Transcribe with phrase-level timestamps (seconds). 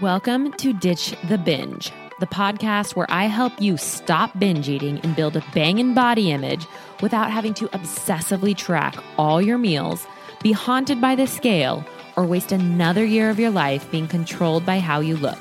[0.00, 5.14] Welcome to Ditch the Binge, the podcast where I help you stop binge eating and
[5.14, 6.66] build a banging body image
[7.00, 10.04] without having to obsessively track all your meals,
[10.42, 11.84] be haunted by the scale,
[12.16, 15.38] or waste another year of your life being controlled by how you look.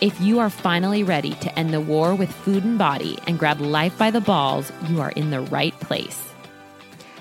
[0.00, 3.60] If you are finally ready to end the war with food and body and grab
[3.60, 6.26] life by the balls, you are in the right place.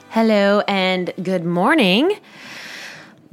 [0.10, 2.18] Hello and good morning.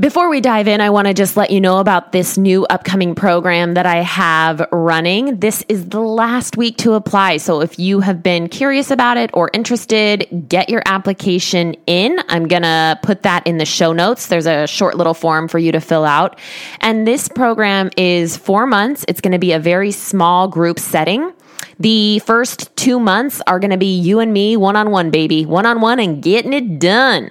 [0.02, 3.14] Before we dive in, I want to just let you know about this new upcoming
[3.14, 5.38] program that I have running.
[5.38, 7.36] This is the last week to apply.
[7.36, 12.18] So if you have been curious about it or interested, get your application in.
[12.28, 14.26] I'm going to put that in the show notes.
[14.26, 16.36] There's a short little form for you to fill out.
[16.80, 19.04] And this program is four months.
[19.06, 21.32] It's going to be a very small group setting.
[21.78, 25.46] The first two months are going to be you and me, one on one, baby,
[25.46, 27.30] one on one, and getting it done.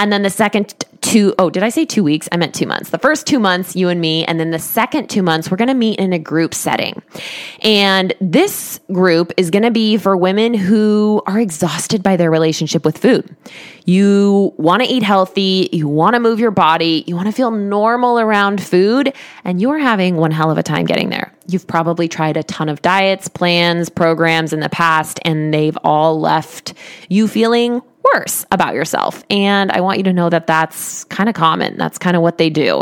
[0.00, 2.26] And then the second two, oh, did I say two weeks?
[2.32, 2.88] I meant two months.
[2.88, 4.24] The first two months, you and me.
[4.24, 7.02] And then the second two months, we're going to meet in a group setting.
[7.60, 12.82] And this group is going to be for women who are exhausted by their relationship
[12.82, 13.36] with food.
[13.84, 17.50] You want to eat healthy, you want to move your body, you want to feel
[17.50, 19.12] normal around food,
[19.44, 21.34] and you're having one hell of a time getting there.
[21.46, 26.18] You've probably tried a ton of diets, plans, programs in the past, and they've all
[26.18, 26.72] left
[27.08, 27.82] you feeling
[28.14, 29.22] worse about yourself.
[29.30, 31.76] And I want you to know that that's kind of common.
[31.76, 32.80] That's kind of what they do.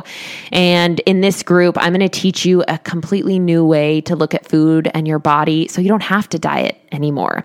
[0.53, 4.35] And in this group, I'm going to teach you a completely new way to look
[4.35, 7.45] at food and your body so you don't have to diet anymore.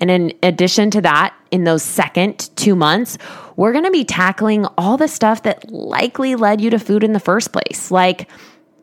[0.00, 3.18] And in addition to that, in those second two months,
[3.56, 7.12] we're going to be tackling all the stuff that likely led you to food in
[7.12, 8.28] the first place, like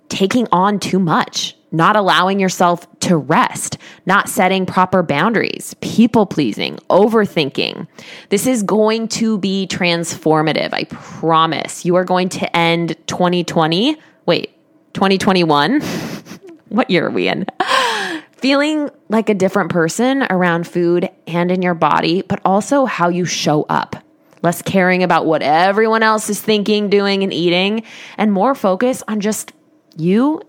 [0.09, 6.77] taking on too much not allowing yourself to rest, not setting proper boundaries, people pleasing,
[6.89, 7.87] overthinking.
[8.29, 10.73] This is going to be transformative.
[10.73, 11.85] I promise.
[11.85, 13.97] You are going to end 2020.
[14.25, 14.51] Wait,
[14.93, 15.81] 2021.
[16.69, 17.45] what year are we in?
[18.33, 23.25] Feeling like a different person around food and in your body, but also how you
[23.25, 23.97] show up.
[24.41, 27.83] Less caring about what everyone else is thinking, doing, and eating,
[28.17, 29.51] and more focus on just
[29.99, 30.41] you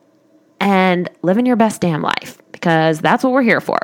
[0.61, 3.78] and living your best damn life because that's what we're here for.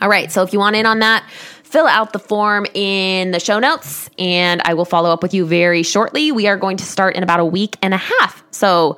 [0.00, 1.28] All right, so if you want in on that,
[1.62, 5.46] fill out the form in the show notes and I will follow up with you
[5.46, 6.32] very shortly.
[6.32, 8.42] We are going to start in about a week and a half.
[8.50, 8.96] So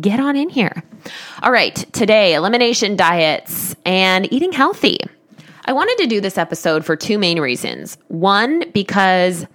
[0.00, 0.82] get on in here.
[1.42, 4.98] All right, today, elimination diets and eating healthy.
[5.66, 7.98] I wanted to do this episode for two main reasons.
[8.08, 9.46] One, because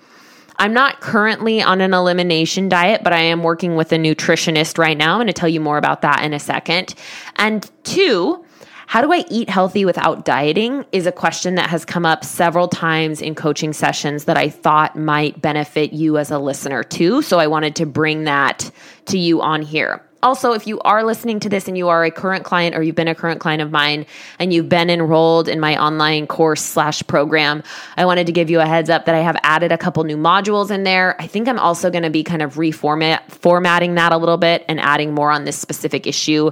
[0.61, 4.95] I'm not currently on an elimination diet, but I am working with a nutritionist right
[4.95, 5.13] now.
[5.13, 6.93] I'm going to tell you more about that in a second.
[7.37, 8.45] And two,
[8.85, 12.67] how do I eat healthy without dieting is a question that has come up several
[12.67, 17.23] times in coaching sessions that I thought might benefit you as a listener too.
[17.23, 18.69] So I wanted to bring that
[19.05, 20.05] to you on here.
[20.23, 22.95] Also, if you are listening to this and you are a current client or you've
[22.95, 24.05] been a current client of mine
[24.37, 27.63] and you've been enrolled in my online course slash program,
[27.97, 30.17] I wanted to give you a heads up that I have added a couple new
[30.17, 31.19] modules in there.
[31.19, 34.63] I think I'm also going to be kind of reformat formatting that a little bit
[34.67, 36.51] and adding more on this specific issue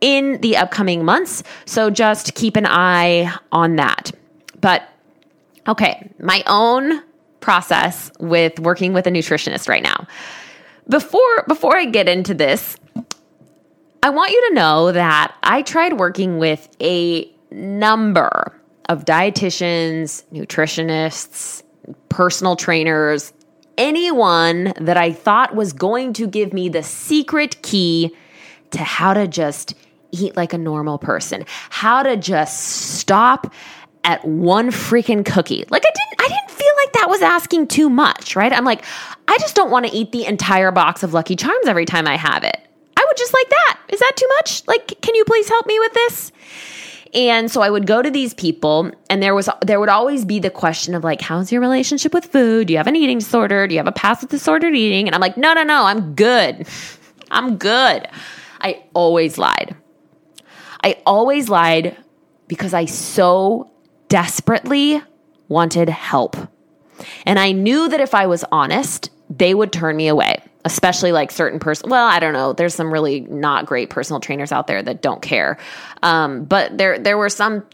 [0.00, 1.42] in the upcoming months.
[1.66, 4.12] So just keep an eye on that.
[4.60, 4.82] But
[5.68, 7.02] okay, my own
[7.40, 10.06] process with working with a nutritionist right now.
[10.88, 12.76] Before before I get into this,
[14.02, 21.62] I want you to know that I tried working with a number of dietitians, nutritionists,
[22.08, 23.32] personal trainers,
[23.76, 28.16] anyone that I thought was going to give me the secret key
[28.70, 29.74] to how to just
[30.12, 32.58] eat like a normal person, how to just
[32.98, 33.52] stop
[34.04, 35.64] at one freaking cookie.
[35.68, 38.52] Like I didn't I didn't feel like that was asking too much, right?
[38.52, 38.82] I'm like
[39.28, 42.16] I just don't want to eat the entire box of Lucky Charms every time I
[42.16, 42.66] have it.
[43.16, 43.80] Just like that.
[43.88, 44.66] Is that too much?
[44.66, 46.32] Like, can you please help me with this?
[47.12, 50.38] And so I would go to these people and there was there would always be
[50.38, 52.68] the question of like how's your relationship with food?
[52.68, 53.66] Do you have an eating disorder?
[53.66, 55.08] Do you have a past with disordered eating?
[55.08, 56.68] And I'm like, "No, no, no, I'm good.
[57.30, 58.06] I'm good."
[58.60, 59.74] I always lied.
[60.84, 61.96] I always lied
[62.46, 63.70] because I so
[64.08, 65.02] desperately
[65.48, 66.36] wanted help.
[67.24, 71.30] And I knew that if I was honest, they would turn me away especially like
[71.30, 72.52] certain person well i don't know.
[72.52, 75.58] There's some really not great personal trainers out there that don't care.
[76.02, 77.64] Um, but there there were some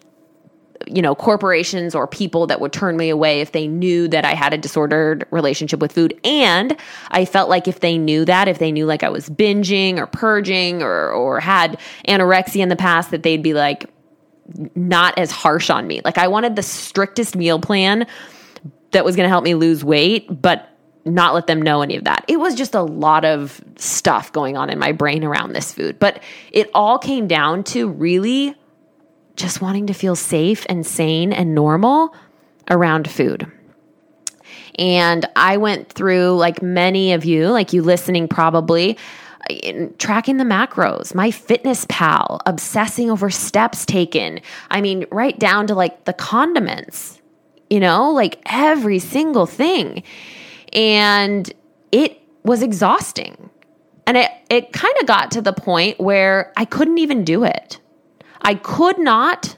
[0.87, 4.35] you know corporations or people that would turn me away if they knew that i
[4.35, 6.19] had a disordered relationship with food.
[6.23, 6.77] And
[7.11, 10.07] i felt like if they knew that if they knew like i was binging or
[10.07, 13.91] purging or or had anorexia in the past that they'd be like
[14.77, 16.03] not as harsh on me.
[16.05, 18.07] Like i wanted the strictest meal plan
[18.93, 20.76] that was going to help me lose weight but
[21.07, 22.25] not let them know any of that.
[22.29, 25.99] It was just a lot of stuff going on in my brain around this food.
[25.99, 26.23] But
[26.53, 28.55] it all came down to really
[29.37, 32.15] just wanting to feel safe and sane and normal
[32.69, 33.51] around food.
[34.79, 38.99] And I went through, like many of you, like you listening probably,
[39.99, 44.41] tracking the macros, MyFitnessPal, obsessing over steps taken.
[44.71, 47.21] I mean, right down to like the condiments,
[47.71, 50.03] you know, like every single thing.
[50.73, 51.53] And
[51.93, 53.51] it was exhausting.
[54.07, 57.81] And it, it kind of got to the point where I couldn't even do it.
[58.41, 59.57] I could not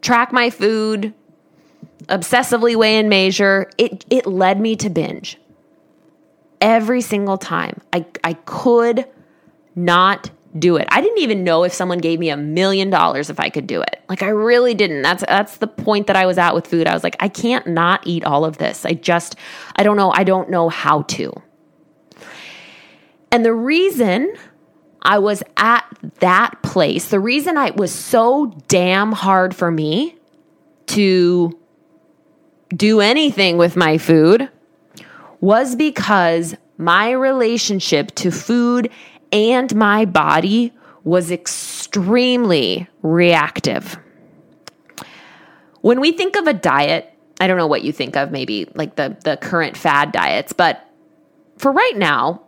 [0.00, 1.12] track my food,
[2.06, 3.70] obsessively weigh and measure.
[3.78, 5.38] It, it led me to binge
[6.60, 7.80] every single time.
[7.92, 9.06] I, I could
[9.74, 10.86] not do it.
[10.90, 13.82] I didn't even know if someone gave me a million dollars if I could do
[13.82, 14.02] it.
[14.08, 15.02] Like I really didn't.
[15.02, 16.86] That's that's the point that I was at with food.
[16.86, 18.84] I was like I can't not eat all of this.
[18.84, 19.36] I just
[19.76, 21.32] I don't know, I don't know how to.
[23.32, 24.32] And the reason
[25.02, 25.84] I was at
[26.20, 30.16] that place, the reason I was so damn hard for me
[30.86, 31.58] to
[32.68, 34.48] do anything with my food
[35.40, 38.90] was because my relationship to food
[39.32, 40.72] and my body
[41.02, 43.98] was extremely reactive.
[45.82, 48.96] When we think of a diet, I don't know what you think of, maybe like
[48.96, 50.88] the, the current fad diets, but
[51.58, 52.42] for right now,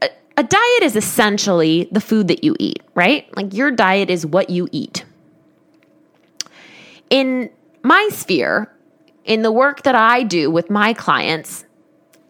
[0.00, 3.34] a, a diet is essentially the food that you eat, right?
[3.36, 5.04] Like your diet is what you eat.
[7.10, 7.50] In
[7.82, 8.72] my sphere,
[9.24, 11.64] in the work that I do with my clients,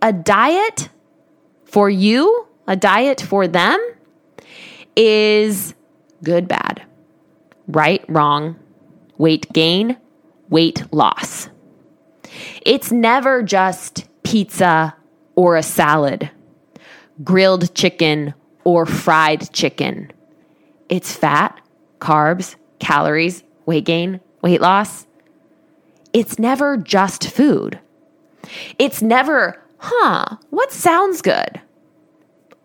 [0.01, 0.89] a diet
[1.65, 3.79] for you, a diet for them,
[4.97, 5.75] is
[6.23, 6.83] good, bad,
[7.69, 8.57] right, wrong,
[9.19, 9.97] weight gain,
[10.49, 11.49] weight loss.
[12.65, 14.95] It's never just pizza
[15.35, 16.31] or a salad,
[17.23, 18.35] grilled chicken
[18.65, 20.11] or fried chicken.
[20.89, 21.61] It's fat,
[22.01, 25.07] carbs, calories, weight gain, weight loss.
[26.13, 27.79] It's never just food.
[28.79, 31.61] It's never, huh, what sounds good?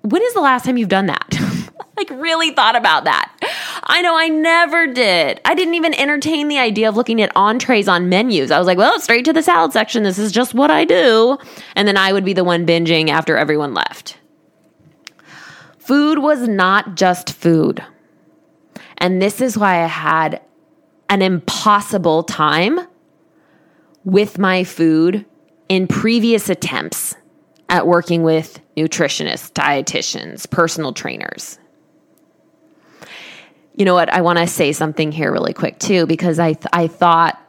[0.02, 1.36] When is the last time you've done that?
[1.98, 3.32] like, really thought about that.
[3.84, 5.42] I know I never did.
[5.46, 8.52] I didn't even entertain the idea of looking at entrees on menus.
[8.52, 10.04] I was like, well, straight to the salad section.
[10.04, 11.38] This is just what I do.
[11.76, 14.18] And then I would be the one binging after everyone left.
[15.78, 17.84] Food was not just food.
[18.98, 20.42] And this is why I had
[21.10, 22.80] an impossible time
[24.06, 25.26] with my food
[25.68, 27.16] in previous attempts
[27.72, 31.58] at working with nutritionists, dietitians, personal trainers.
[33.76, 34.14] You know what?
[34.14, 37.42] I want to say something here really quick too, because I, th- I thought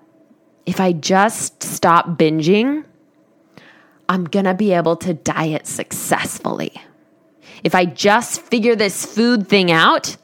[0.65, 2.85] if I just stop binging,
[4.09, 6.73] I'm going to be able to diet successfully.
[7.65, 10.17] If I just figure this food thing out,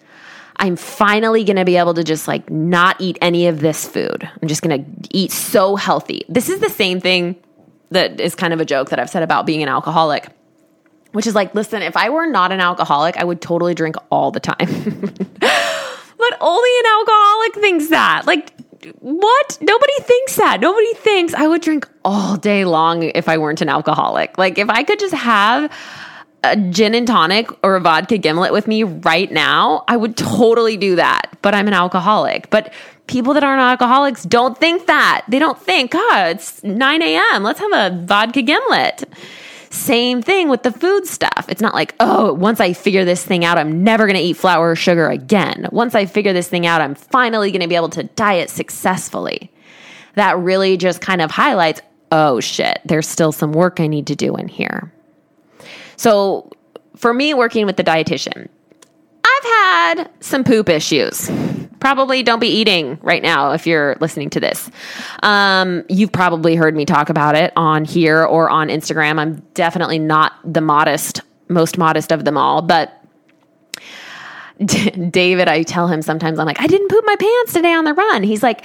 [0.57, 4.29] I'm finally going to be able to just like not eat any of this food.
[4.41, 6.25] I'm just going to eat so healthy.
[6.29, 7.37] This is the same thing
[7.91, 10.29] that is kind of a joke that I've said about being an alcoholic,
[11.13, 14.31] which is like, listen, if I were not an alcoholic, I would totally drink all
[14.31, 14.57] the time.
[15.39, 18.27] but only an alcoholic thinks that.
[18.27, 18.53] Like,
[19.01, 19.59] what?
[19.61, 20.61] Nobody thinks that.
[20.61, 24.39] Nobody thinks I would drink all day long if I weren't an alcoholic.
[24.39, 25.73] Like, if I could just have
[26.45, 30.77] a gin and tonic or a vodka gimlet with me right now, I would totally
[30.77, 31.37] do that.
[31.43, 32.51] But I'm an alcoholic.
[32.51, 32.73] But
[33.07, 35.25] people that aren't alcoholics don't think that.
[35.29, 37.43] They don't think, God, it's 9 a.m.
[37.43, 39.05] Let's have a vodka gimlet.
[39.71, 41.47] Same thing with the food stuff.
[41.49, 44.37] It's not like, oh, once I figure this thing out, I'm never going to eat
[44.37, 45.67] flour or sugar again.
[45.73, 49.53] Once I figure this thing out, I'm finally going to be able to diet successfully.
[50.15, 54.17] That really just kind of highlights, oh shit, there's still some work I need to
[54.17, 54.93] do in here.
[55.99, 56.51] So,
[56.97, 58.49] for me, working with the dietitian,
[59.25, 61.31] I've had some poop issues
[61.81, 64.71] probably don't be eating right now if you're listening to this.
[65.23, 69.19] Um, you've probably heard me talk about it on here or on Instagram.
[69.19, 72.93] I'm definitely not the modest, most modest of them all, but
[75.11, 77.95] David, I tell him sometimes, I'm like, I didn't poop my pants today on the
[77.95, 78.23] run.
[78.23, 78.65] He's like,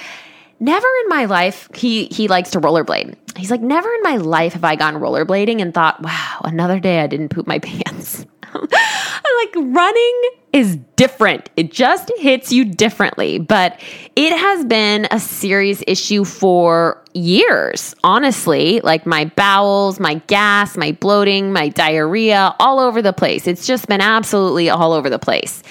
[0.60, 3.15] never in my life, he, he likes to rollerblade.
[3.38, 7.00] He's like, never in my life have I gone rollerblading and thought, wow, another day
[7.00, 8.25] I didn't poop my pants.
[8.53, 11.50] like running is different.
[11.57, 13.39] It just hits you differently.
[13.39, 13.79] But
[14.15, 18.79] it has been a serious issue for years, honestly.
[18.81, 23.48] Like my bowels, my gas, my bloating, my diarrhea, all over the place.
[23.48, 25.63] It's just been absolutely all over the place.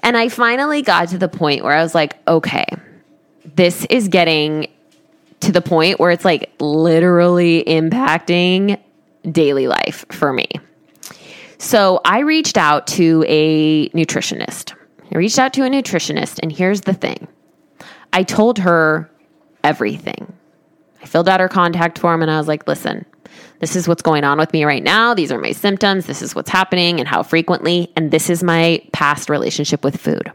[0.00, 2.66] And I finally got to the point where I was like, okay,
[3.58, 4.68] this is getting
[5.40, 8.80] to the point where it's like literally impacting
[9.32, 10.46] daily life for me.
[11.58, 14.76] So I reached out to a nutritionist.
[15.12, 17.26] I reached out to a nutritionist, and here's the thing
[18.12, 19.10] I told her
[19.64, 20.32] everything.
[21.02, 23.04] I filled out her contact form and I was like, listen,
[23.58, 25.14] this is what's going on with me right now.
[25.14, 26.06] These are my symptoms.
[26.06, 27.90] This is what's happening and how frequently.
[27.96, 30.30] And this is my past relationship with food.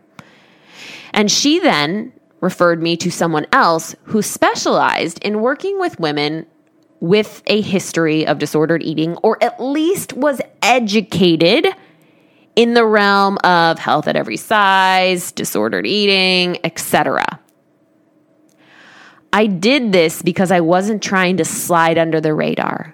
[1.13, 2.12] And she then
[2.44, 6.46] referred me to someone else who specialized in working with women
[7.00, 11.68] with a history of disordered eating, or at least was educated
[12.58, 17.40] in the realm of health at every size, disordered eating, etc.
[19.32, 22.94] I did this because I wasn't trying to slide under the radar.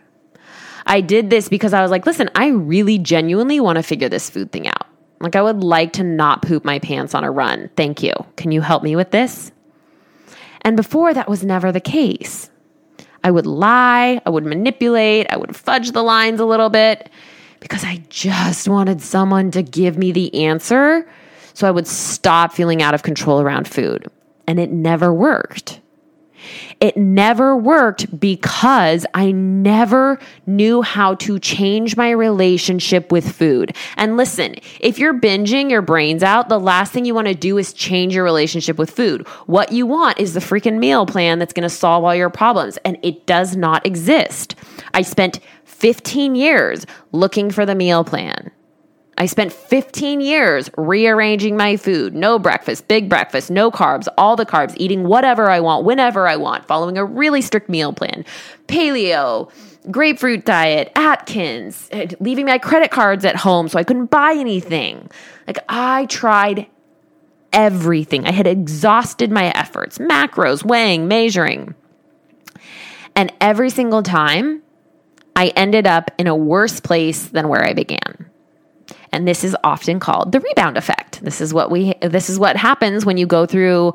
[0.85, 4.29] I did this because I was like, listen, I really genuinely want to figure this
[4.29, 4.88] food thing out.
[5.19, 7.69] Like, I would like to not poop my pants on a run.
[7.75, 8.13] Thank you.
[8.37, 9.51] Can you help me with this?
[10.61, 12.49] And before, that was never the case.
[13.23, 17.09] I would lie, I would manipulate, I would fudge the lines a little bit
[17.59, 21.09] because I just wanted someone to give me the answer
[21.53, 24.07] so I would stop feeling out of control around food.
[24.47, 25.78] And it never worked.
[26.79, 33.75] It never worked because I never knew how to change my relationship with food.
[33.97, 37.57] And listen, if you're binging your brains out, the last thing you want to do
[37.57, 39.27] is change your relationship with food.
[39.45, 42.77] What you want is the freaking meal plan that's going to solve all your problems,
[42.85, 44.55] and it does not exist.
[44.93, 48.51] I spent 15 years looking for the meal plan.
[49.19, 54.45] I spent 15 years rearranging my food no breakfast, big breakfast, no carbs, all the
[54.45, 58.23] carbs, eating whatever I want, whenever I want, following a really strict meal plan,
[58.67, 59.51] paleo,
[59.91, 61.89] grapefruit diet, Atkins,
[62.21, 65.09] leaving my credit cards at home so I couldn't buy anything.
[65.47, 66.67] Like I tried
[67.51, 68.25] everything.
[68.25, 71.75] I had exhausted my efforts, macros, weighing, measuring.
[73.15, 74.61] And every single time,
[75.35, 78.28] I ended up in a worse place than where I began.
[79.11, 81.21] And this is often called the rebound effect.
[81.23, 83.93] This is what we this is what happens when you go through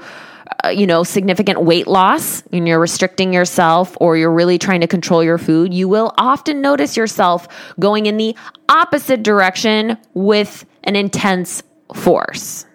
[0.64, 4.86] uh, you know significant weight loss and you're restricting yourself or you're really trying to
[4.86, 8.36] control your food, you will often notice yourself going in the
[8.68, 11.62] opposite direction with an intense
[11.94, 12.66] force.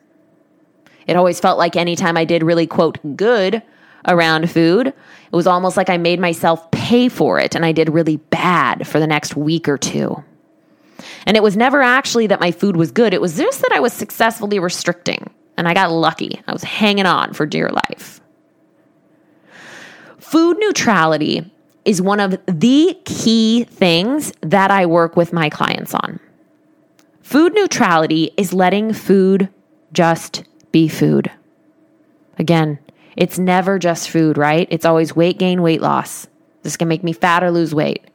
[1.07, 3.61] It always felt like anytime I did really quote good
[4.07, 4.95] around food, it
[5.31, 8.99] was almost like I made myself pay for it and I did really bad for
[8.99, 10.23] the next week or two.
[11.25, 13.79] And it was never actually that my food was good, it was just that I
[13.79, 15.29] was successfully restricting.
[15.57, 16.41] And I got lucky.
[16.47, 18.21] I was hanging on for dear life.
[20.17, 21.51] Food neutrality
[21.83, 26.19] is one of the key things that I work with my clients on.
[27.21, 29.49] Food neutrality is letting food
[29.91, 31.31] just be food.
[32.37, 32.79] Again,
[33.15, 34.67] it's never just food, right?
[34.71, 36.27] It's always weight gain, weight loss.
[36.63, 38.08] This can make me fat or lose weight.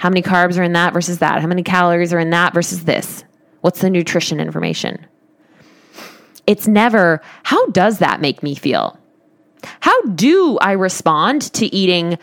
[0.00, 1.42] How many carbs are in that versus that?
[1.42, 3.22] How many calories are in that versus this?
[3.60, 5.06] What's the nutrition information?
[6.46, 8.98] It's never, how does that make me feel?
[9.80, 12.16] How do I respond to eating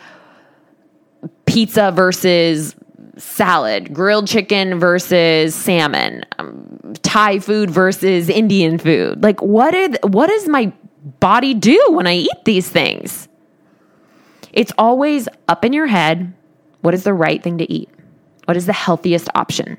[1.46, 2.74] pizza versus
[3.16, 9.22] salad, grilled chicken versus salmon, um, Thai food versus Indian food?
[9.22, 10.72] Like, what, what does my
[11.20, 13.28] body do when I eat these things?
[14.52, 16.34] It's always up in your head
[16.80, 17.88] what is the right thing to eat?
[18.44, 19.76] What is the healthiest option?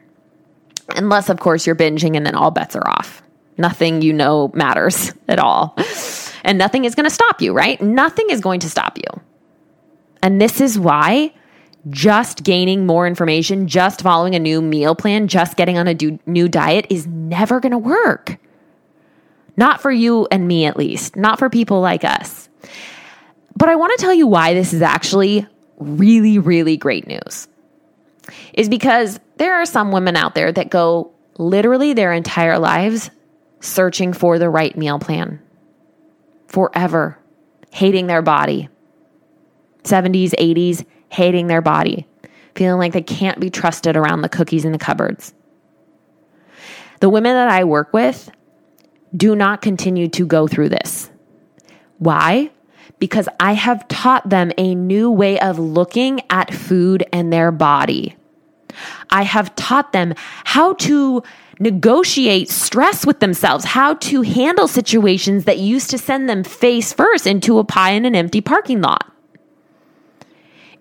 [0.96, 3.22] Unless, of course, you're binging and then all bets are off.
[3.58, 5.76] Nothing you know matters at all.
[6.44, 7.82] And nothing is going to stop you, right?
[7.82, 9.22] Nothing is going to stop you.
[10.22, 11.34] And this is why
[11.90, 16.50] just gaining more information, just following a new meal plan, just getting on a new
[16.50, 18.38] diet is never going to work.
[19.56, 22.50] Not for you and me, at least, not for people like us.
[23.56, 25.48] But I want to tell you why this is actually
[25.80, 27.48] really, really great news
[28.54, 33.10] is because there are some women out there that go literally their entire lives
[33.62, 35.42] searching for the right meal plan
[36.48, 37.18] forever,
[37.72, 38.70] hating their body.
[39.84, 42.06] 70s, 80s, hating their body,
[42.56, 45.34] feeling like they can't be trusted around the cookies in the cupboards.
[47.00, 48.30] The women that I work with
[49.16, 51.10] do not continue to go through this.
[51.98, 52.52] Why?
[53.00, 58.16] Because I have taught them a new way of looking at food and their body.
[59.10, 60.14] I have taught them
[60.44, 61.24] how to
[61.60, 67.28] negotiate stress with themselves, how to handle situations that used to send them face first
[67.28, 69.06] into a pie in an empty parking lot.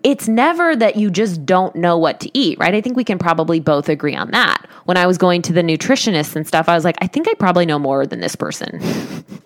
[0.05, 2.75] It's never that you just don't know what to eat, right?
[2.75, 4.65] I think we can probably both agree on that.
[4.85, 7.35] When I was going to the nutritionist and stuff, I was like, I think I
[7.35, 8.81] probably know more than this person.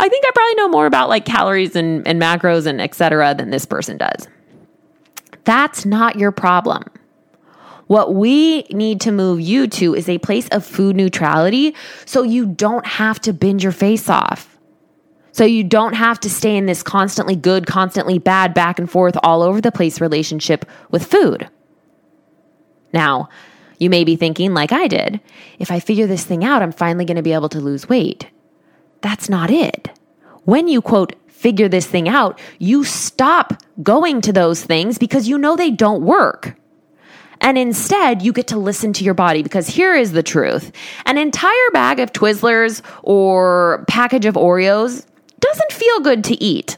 [0.00, 3.34] I think I probably know more about like calories and, and macros and et cetera
[3.34, 4.28] than this person does.
[5.44, 6.84] That's not your problem.
[7.86, 11.74] What we need to move you to is a place of food neutrality
[12.06, 14.58] so you don't have to binge your face off.
[15.32, 19.18] So you don't have to stay in this constantly good, constantly bad, back and forth,
[19.22, 21.48] all over the place relationship with food.
[22.92, 23.28] Now,
[23.78, 25.20] you may be thinking, like I did,
[25.58, 28.26] if I figure this thing out, I'm finally going to be able to lose weight.
[29.00, 29.90] That's not it.
[30.44, 35.38] When you quote, figure this thing out, you stop going to those things because you
[35.38, 36.56] know they don't work.
[37.40, 40.72] And instead, you get to listen to your body because here is the truth.
[41.06, 45.06] An entire bag of Twizzlers or package of Oreos
[45.40, 46.76] doesn't feel good to eat.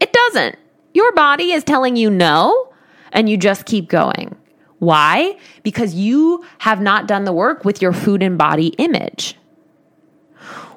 [0.00, 0.56] It doesn't.
[0.92, 2.72] Your body is telling you no,
[3.12, 4.36] and you just keep going.
[4.78, 5.38] Why?
[5.62, 9.36] Because you have not done the work with your food and body image.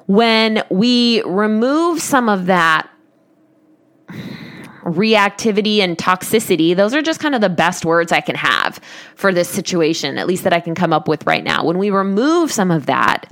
[0.08, 2.88] When we remove some of that
[4.82, 8.80] reactivity and toxicity, those are just kind of the best words I can have
[9.16, 11.62] for this situation, at least that I can come up with right now.
[11.62, 13.30] When we remove some of that,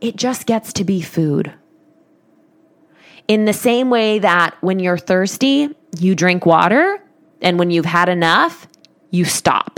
[0.00, 1.52] it just gets to be food.
[3.28, 5.68] In the same way that when you're thirsty,
[5.98, 7.02] you drink water,
[7.42, 8.66] and when you've had enough,
[9.10, 9.75] you stop.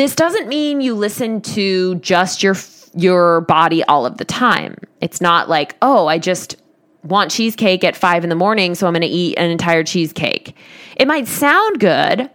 [0.00, 2.56] This doesn't mean you listen to just your
[2.94, 4.78] your body all of the time.
[5.02, 6.56] It's not like, "Oh, I just
[7.04, 10.56] want cheesecake at five in the morning, so I'm going to eat an entire cheesecake.
[10.96, 12.30] It might sound good,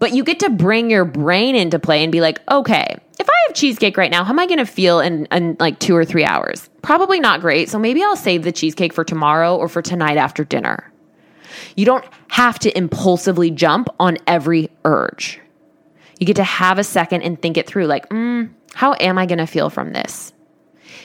[0.00, 3.32] but you get to bring your brain into play and be like, okay, if I
[3.46, 6.04] have cheesecake right now, how am I going to feel in, in like two or
[6.04, 6.68] three hours?
[6.82, 7.70] Probably not great.
[7.70, 10.92] So maybe I'll save the cheesecake for tomorrow or for tonight after dinner.
[11.76, 15.40] You don't have to impulsively jump on every urge.
[16.24, 19.26] You get to have a second and think it through like, mm, how am I
[19.26, 20.32] going to feel from this?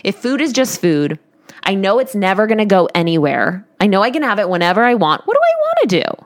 [0.01, 1.19] If food is just food,
[1.61, 3.67] I know it's never going to go anywhere.
[3.81, 5.27] I know I can have it whenever I want.
[5.27, 6.25] What do I want to do?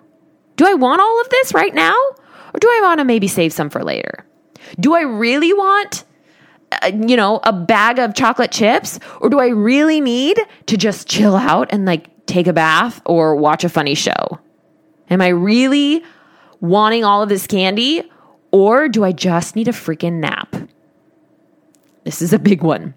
[0.58, 1.96] Do I want all of this right now?
[2.54, 4.28] Or do I want to maybe save some for later?
[4.80, 6.04] Do I really want,
[6.84, 9.00] uh, you know, a bag of chocolate chips?
[9.22, 13.36] Or do I really need to just chill out and like take a bath or
[13.38, 14.38] watch a funny show?
[15.10, 16.04] Am I really
[16.60, 18.08] wanting all of this candy?
[18.54, 20.56] Or do I just need a freaking nap?
[22.06, 22.94] This is a big one.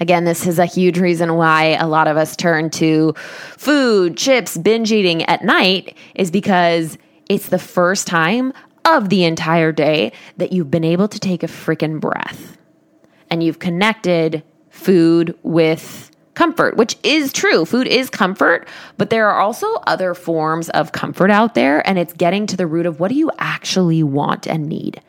[0.00, 4.58] Again, this is a huge reason why a lot of us turn to food, chips,
[4.58, 8.52] binge eating at night is because it's the first time
[8.84, 12.58] of the entire day that you've been able to take a freaking breath
[13.30, 17.64] and you've connected food with comfort, which is true.
[17.64, 21.86] Food is comfort, but there are also other forms of comfort out there.
[21.86, 25.00] And it's getting to the root of what do you actually want and need?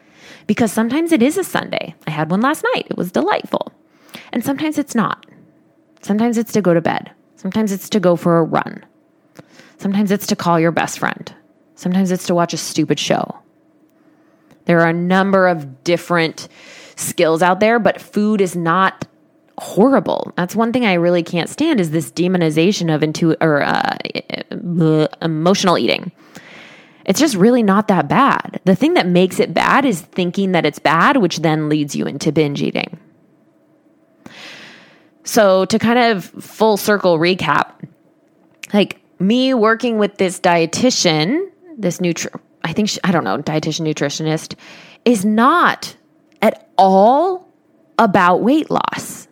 [0.48, 1.94] Because sometimes it is a sundae.
[2.06, 3.72] I had one last night, it was delightful.
[4.32, 5.26] And sometimes it's not.
[6.02, 7.12] Sometimes it's to go to bed.
[7.36, 8.84] Sometimes it's to go for a run.
[9.78, 11.34] Sometimes it's to call your best friend.
[11.76, 13.40] Sometimes it's to watch a stupid show.
[14.66, 16.48] There are a number of different
[16.96, 19.06] skills out there, but food is not
[19.58, 20.34] horrible.
[20.36, 23.98] That's one thing I really can't stand is this demonization of into or uh,
[25.22, 26.12] emotional eating.
[27.06, 28.62] It's just really not that bad.
[28.64, 32.06] The thing that makes it bad is thinking that it's bad, which then leads you
[32.06, 32.98] into binge eating.
[35.26, 37.72] So, to kind of full circle recap,
[38.74, 43.88] like me working with this dietitian, this nutri I think she, I don't know, dietitian
[43.88, 44.56] nutritionist
[45.06, 45.96] is not
[46.42, 47.48] at all
[48.00, 49.23] about weight loss.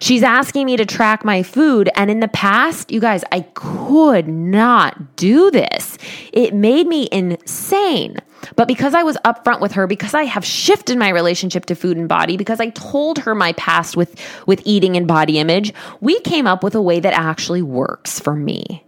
[0.00, 1.90] She's asking me to track my food.
[1.94, 5.98] And in the past, you guys, I could not do this.
[6.32, 8.18] It made me insane.
[8.56, 11.96] But because I was upfront with her, because I have shifted my relationship to food
[11.96, 14.14] and body, because I told her my past with,
[14.46, 18.34] with eating and body image, we came up with a way that actually works for
[18.34, 18.84] me.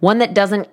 [0.00, 0.68] One that doesn't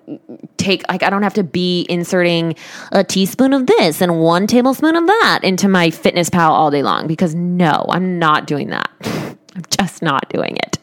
[0.56, 2.54] take, like, I don't have to be inserting
[2.92, 7.34] a teaspoon of this and one tablespoon of that into MyFitnessPal all day long because
[7.34, 8.90] no, I'm not doing that.
[9.56, 10.78] I'm just not doing it.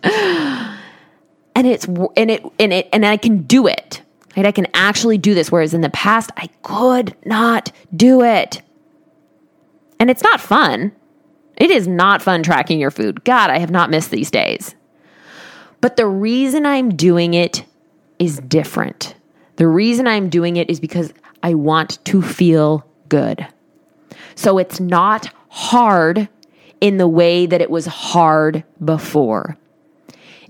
[1.55, 4.01] And it's, and it, and it, and I can do it.
[4.35, 4.47] Right?
[4.47, 5.51] I can actually do this.
[5.51, 8.63] Whereas in the past, I could not do it.
[9.99, 10.91] And it's not fun.
[11.55, 13.23] It is not fun tracking your food.
[13.23, 14.73] God, I have not missed these days.
[15.79, 17.63] But the reason I'm doing it
[18.17, 19.13] is different.
[19.57, 23.45] The reason I'm doing it is because I want to feel good.
[24.33, 26.27] So it's not hard
[26.83, 29.57] in the way that it was hard before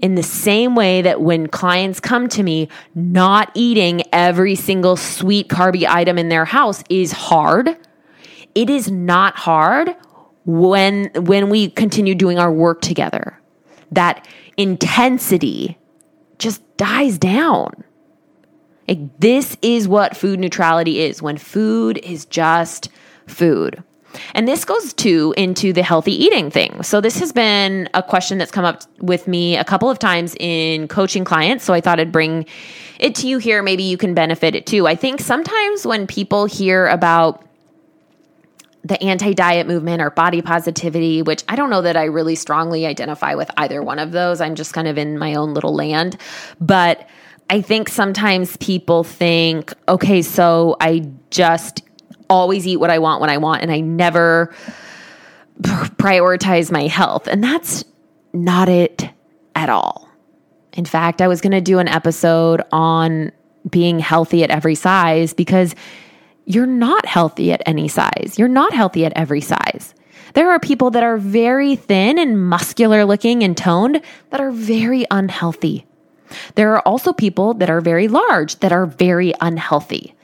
[0.04, 5.48] in the same way that when clients come to me, not eating every single sweet
[5.48, 7.78] carby item in their house is hard.
[8.54, 9.96] It is not hard
[10.46, 13.40] when when we continue doing our work together.
[13.94, 15.78] That intensity
[16.38, 17.86] just dies down.
[18.90, 22.90] Like, this is what food neutrality is when food is just
[23.26, 23.82] food.
[24.34, 26.84] And this goes too into the healthy eating thing.
[26.84, 30.36] So, this has been a question that's come up with me a couple of times
[30.40, 31.64] in coaching clients.
[31.64, 32.46] So, I thought I'd bring
[33.00, 33.62] it to you here.
[33.62, 34.88] Maybe you can benefit it too.
[34.88, 37.46] I think sometimes when people hear about
[38.84, 42.86] the anti diet movement or body positivity, which I don't know that I really strongly
[42.86, 44.42] identify with either one of those.
[44.42, 46.18] I'm just kind of in my own little land.
[46.60, 47.08] But
[47.50, 51.84] I think sometimes people think, okay, so I just
[52.30, 54.54] always eat what I want when I want, and I never
[55.62, 57.28] prioritize my health.
[57.28, 57.84] And that's
[58.34, 59.10] not it
[59.56, 60.10] at all.
[60.74, 63.32] In fact, I was going to do an episode on
[63.70, 65.76] being healthy at every size because
[66.46, 68.36] you're not healthy at any size.
[68.38, 69.94] You're not healthy at every size.
[70.34, 75.06] There are people that are very thin and muscular looking and toned that are very
[75.12, 75.86] unhealthy.
[76.56, 80.16] There are also people that are very large that are very unhealthy,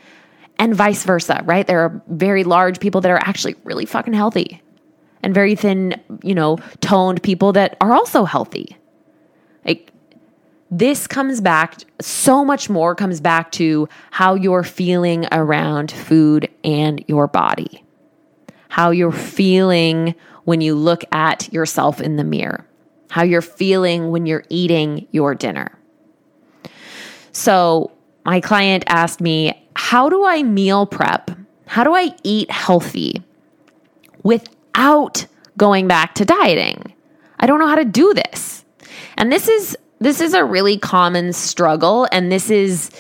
[0.60, 1.66] and vice versa, right?
[1.66, 4.62] There are very large people that are actually really fucking healthy,
[5.24, 8.78] and very thin, you know, toned people that are also healthy.
[9.66, 9.92] Like,
[10.70, 17.04] this comes back, so much more comes back to how you're feeling around food and
[17.08, 17.84] your body,
[18.68, 22.66] how you're feeling when you look at yourself in the mirror,
[23.10, 25.78] how you're feeling when you're eating your dinner.
[27.32, 27.92] So,
[28.26, 29.59] my client asked me,
[29.90, 31.32] How do I meal prep?
[31.66, 33.24] How do I eat healthy
[34.22, 35.26] without
[35.58, 36.94] going back to dieting?
[37.40, 38.64] I don't know how to do this.
[39.18, 42.92] And this is this is a really common struggle and this is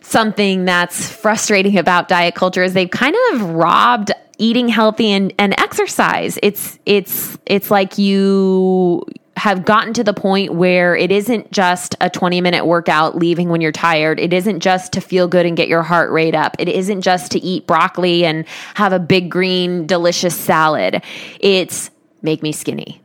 [0.00, 5.54] something that's frustrating about diet culture is they've kind of robbed eating healthy and, and
[5.60, 9.04] exercise it's it's it's like you
[9.38, 13.60] have gotten to the point where it isn't just a 20 minute workout leaving when
[13.60, 14.20] you're tired.
[14.20, 16.56] It isn't just to feel good and get your heart rate up.
[16.58, 21.02] It isn't just to eat broccoli and have a big green delicious salad.
[21.40, 21.90] It's
[22.22, 23.00] make me skinny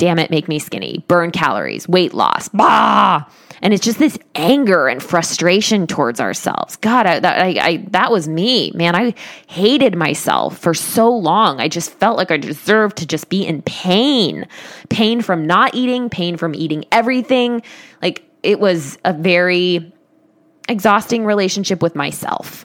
[0.00, 3.22] damn it, make me skinny, burn calories, weight loss, bah.
[3.62, 6.76] And it's just this anger and frustration towards ourselves.
[6.76, 8.96] God, I, that, I, I, that was me, man.
[8.96, 9.14] I
[9.48, 11.60] hated myself for so long.
[11.60, 14.46] I just felt like I deserved to just be in pain
[14.88, 17.62] pain from not eating, pain from eating everything.
[18.02, 19.92] Like it was a very
[20.68, 22.64] exhausting relationship with myself.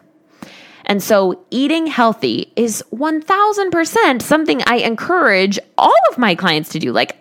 [0.86, 6.92] And so eating healthy is 1000% something I encourage all of my clients to do.
[6.92, 7.18] Like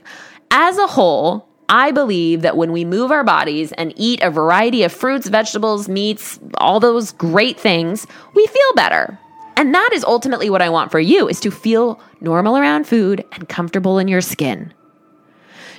[0.50, 4.82] as a whole, I believe that when we move our bodies and eat a variety
[4.82, 9.18] of fruits, vegetables, meats, all those great things, we feel better.
[9.56, 13.24] And that is ultimately what I want for you is to feel normal around food
[13.32, 14.74] and comfortable in your skin.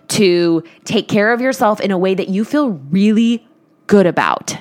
[0.09, 3.45] To take care of yourself in a way that you feel really
[3.87, 4.57] good about.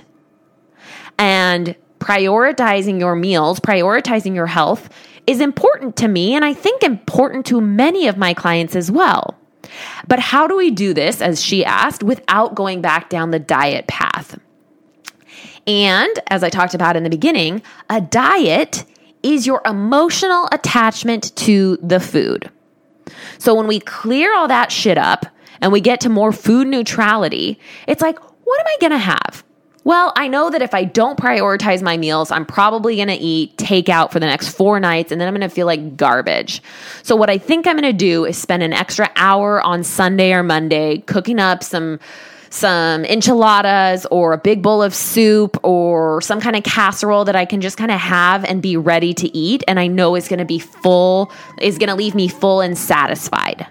[1.18, 4.90] And prioritizing your meals, prioritizing your health
[5.26, 9.38] is important to me, and I think important to many of my clients as well.
[10.06, 13.86] But how do we do this, as she asked, without going back down the diet
[13.86, 14.38] path?
[15.66, 18.84] And as I talked about in the beginning, a diet
[19.22, 22.50] is your emotional attachment to the food.
[23.38, 25.26] So when we clear all that shit up
[25.60, 29.44] and we get to more food neutrality, it's like, what am I gonna have?
[29.84, 33.56] Well, I know that if I don't prioritize my meals, I'm probably going to eat
[33.58, 36.62] takeout for the next four nights and then I'm going to feel like garbage.
[37.02, 40.32] So, what I think I'm going to do is spend an extra hour on Sunday
[40.32, 42.00] or Monday cooking up some
[42.48, 47.44] some enchiladas or a big bowl of soup or some kind of casserole that I
[47.44, 50.38] can just kind of have and be ready to eat and I know is going
[50.38, 53.66] to be full is going to leave me full and satisfied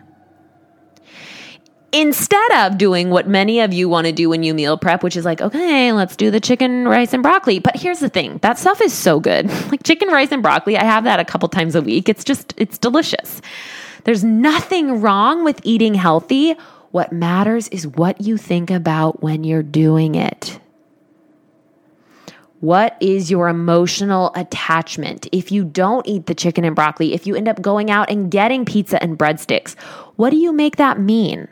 [1.93, 5.15] instead of doing what many of you want to do when you meal prep, which
[5.15, 7.59] is like, okay, let's do the chicken, rice, and broccoli.
[7.59, 9.51] But here's the thing that stuff is so good.
[9.73, 12.07] Like chicken, rice, and broccoli, I have that a couple times a week.
[12.09, 13.41] It's just, it's delicious.
[14.03, 16.55] There's nothing wrong with eating healthy.
[16.91, 20.59] What matters is what you think about when you're doing it.
[22.59, 25.27] What is your emotional attachment?
[25.31, 28.29] If you don't eat the chicken and broccoli, if you end up going out and
[28.29, 29.77] getting pizza and breadsticks,
[30.15, 31.47] what do you make that mean?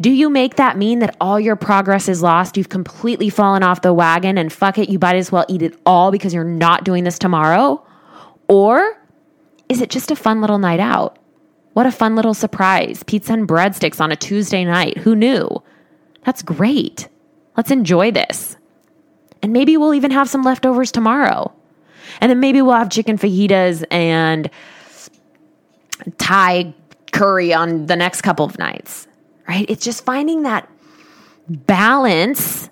[0.00, 2.56] Do you make that mean that all your progress is lost?
[2.56, 5.78] You've completely fallen off the wagon and fuck it, you might as well eat it
[5.86, 7.84] all because you're not doing this tomorrow?
[8.48, 9.00] Or
[9.68, 11.18] is it just a fun little night out?
[11.72, 13.02] What a fun little surprise.
[13.02, 14.98] Pizza and breadsticks on a Tuesday night.
[14.98, 15.48] Who knew?
[16.24, 17.08] That's great.
[17.56, 18.56] Let's enjoy this.
[19.42, 21.52] And maybe we'll even have some leftovers tomorrow.
[22.20, 24.50] And then maybe we'll have chicken fajitas and
[26.16, 26.74] Thai
[27.12, 29.07] curry on the next couple of nights
[29.48, 29.66] right?
[29.68, 30.70] It's just finding that
[31.48, 32.68] balance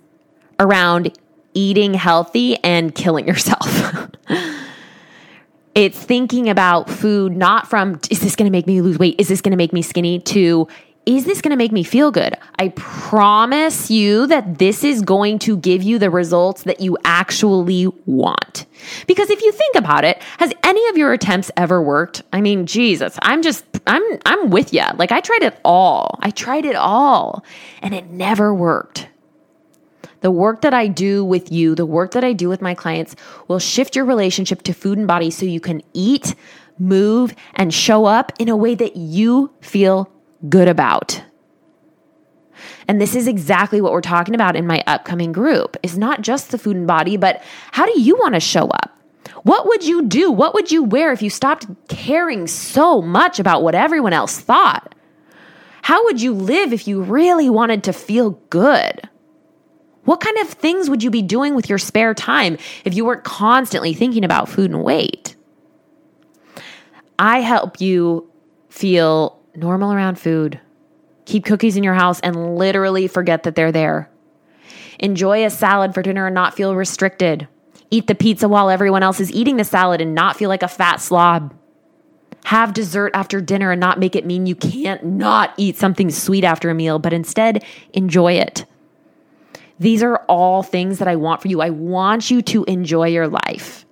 [0.61, 1.17] around
[1.55, 4.11] eating healthy and killing yourself.
[5.75, 9.17] it's thinking about food not from, is this going to make me lose weight?
[9.19, 10.21] Is this going to make me skinny?
[10.21, 10.69] To,
[11.07, 12.37] is this going to make me feel good?
[12.59, 17.87] I promise you that this is going to give you the results that you actually
[18.05, 18.67] want.
[19.07, 22.23] Because if you think about it, has any of your attempts ever worked?
[22.33, 24.83] I mean, Jesus, I'm just I'm I'm with you.
[24.96, 26.18] Like I tried it all.
[26.20, 27.44] I tried it all
[27.83, 29.09] and it never worked.
[30.20, 33.14] The work that I do with you, the work that I do with my clients
[33.49, 36.35] will shift your relationship to food and body so you can eat,
[36.79, 40.11] move, and show up in a way that you feel
[40.49, 41.22] good about.
[42.88, 45.77] And this is exactly what we're talking about in my upcoming group.
[45.83, 48.96] It's not just the food and body, but how do you want to show up?
[49.42, 50.31] What would you do?
[50.31, 54.94] What would you wear if you stopped caring so much about what everyone else thought?
[55.83, 59.09] How would you live if you really wanted to feel good?
[60.05, 63.25] What kind of things would you be doing with your spare time if you weren't
[63.25, 65.37] constantly thinking about food and weight?
[67.18, 68.31] I help you
[68.68, 70.61] feel normal around food.
[71.25, 74.11] Keep cookies in your house and literally forget that they're there.
[74.99, 77.49] Enjoy a salad for dinner and not feel restricted.
[77.90, 80.68] Eat the pizza while everyone else is eating the salad and not feel like a
[80.68, 81.55] fat slob.
[82.44, 86.44] Have dessert after dinner and not make it mean you can't not eat something sweet
[86.44, 88.64] after a meal, but instead enjoy it.
[89.79, 91.61] These are all things that I want for you.
[91.61, 93.85] I want you to enjoy your life.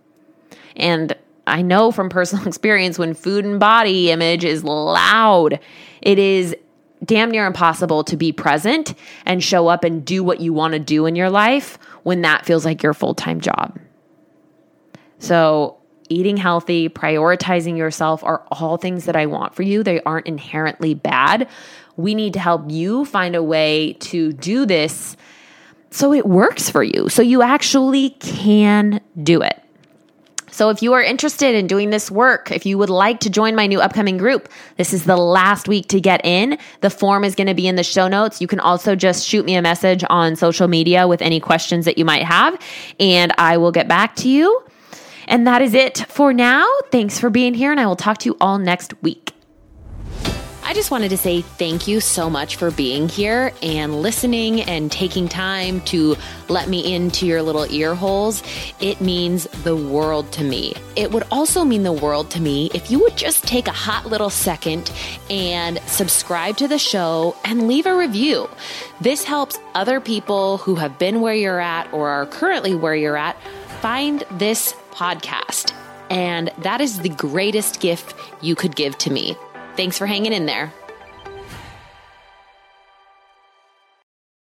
[0.76, 5.60] And I know from personal experience when food and body image is loud,
[6.00, 6.56] it is
[7.04, 8.94] damn near impossible to be present
[9.26, 12.46] and show up and do what you want to do in your life when that
[12.46, 13.78] feels like your full time job.
[15.24, 15.78] So,
[16.10, 19.82] eating healthy, prioritizing yourself are all things that I want for you.
[19.82, 21.48] They aren't inherently bad.
[21.96, 25.16] We need to help you find a way to do this
[25.90, 29.62] so it works for you, so you actually can do it.
[30.50, 33.54] So if you are interested in doing this work, if you would like to join
[33.54, 36.58] my new upcoming group, this is the last week to get in.
[36.80, 38.42] The form is going to be in the show notes.
[38.42, 41.96] You can also just shoot me a message on social media with any questions that
[41.96, 42.60] you might have,
[43.00, 44.62] and I will get back to you.
[45.28, 46.66] And that is it for now.
[46.90, 49.34] Thanks for being here, and I will talk to you all next week.
[50.66, 54.90] I just wanted to say thank you so much for being here and listening and
[54.90, 56.16] taking time to
[56.48, 58.42] let me into your little ear holes.
[58.80, 60.74] It means the world to me.
[60.96, 64.06] It would also mean the world to me if you would just take a hot
[64.06, 64.90] little second
[65.28, 68.48] and subscribe to the show and leave a review.
[69.02, 73.18] This helps other people who have been where you're at or are currently where you're
[73.18, 73.36] at
[73.84, 75.72] find this podcast.
[76.10, 79.36] And that is the greatest gift you could give to me.
[79.76, 80.72] Thanks for hanging in there.